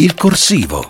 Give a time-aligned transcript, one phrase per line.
[0.00, 0.86] Il corsivo.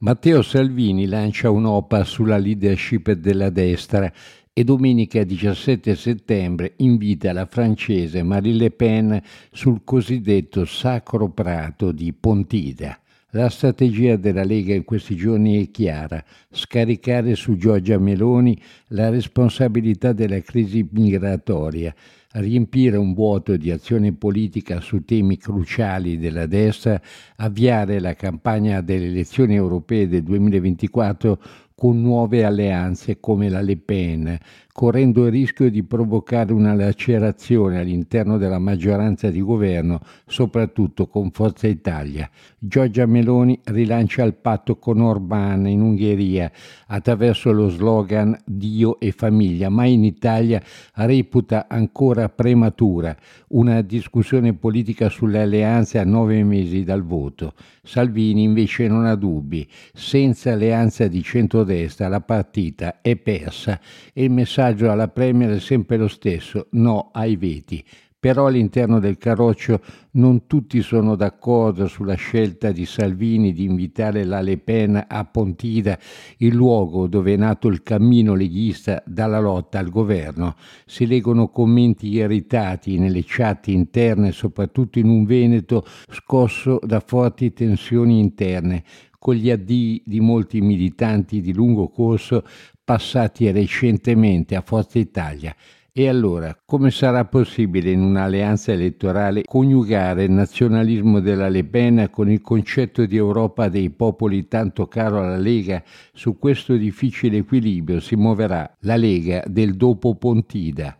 [0.00, 4.12] Matteo Salvini lancia un'OPA sulla leadership della destra
[4.52, 12.12] e domenica 17 settembre invita la francese Marine Le Pen sul cosiddetto Sacro Prato di
[12.12, 12.98] Pontida.
[13.30, 20.12] La strategia della Lega in questi giorni è chiara, scaricare su Giorgia Meloni la responsabilità
[20.12, 21.92] della crisi migratoria,
[22.34, 27.00] riempire un vuoto di azione politica su temi cruciali della destra,
[27.36, 31.38] avviare la campagna delle elezioni europee del 2024
[31.76, 34.38] con nuove alleanze come la Le Pen,
[34.72, 41.66] correndo il rischio di provocare una lacerazione all'interno della maggioranza di governo, soprattutto con Forza
[41.66, 42.28] Italia.
[42.58, 46.50] Giorgia Meloni rilancia il patto con Orbán in Ungheria
[46.86, 50.62] attraverso lo slogan Dio e famiglia, ma in Italia
[50.94, 53.16] reputa ancora prematura
[53.48, 57.54] una discussione politica sulle alleanze a nove mesi dal voto.
[57.82, 63.80] Salvini invece non ha dubbi, senza alleanza di centrodestra la partita è persa
[64.12, 67.84] e il messaggio alla Premier è sempre lo stesso, no ai veti.
[68.24, 69.82] Però all'interno del carroccio
[70.12, 75.98] non tutti sono d'accordo sulla scelta di Salvini di invitare la Le Pen a Pontida,
[76.38, 80.54] il luogo dove è nato il cammino leghista dalla lotta al governo.
[80.86, 88.20] Si leggono commenti irritati nelle chat interne, soprattutto in un Veneto scosso da forti tensioni
[88.20, 88.84] interne
[89.18, 92.42] con gli addii di molti militanti di lungo corso
[92.82, 95.54] passati recentemente a Forza Italia.
[95.96, 102.28] E allora, come sarà possibile in un'alleanza elettorale coniugare il nazionalismo della Le Pen con
[102.28, 105.84] il concetto di Europa dei popoli tanto caro alla Lega?
[106.12, 110.98] Su questo difficile equilibrio si muoverà la Lega del dopo Pontida.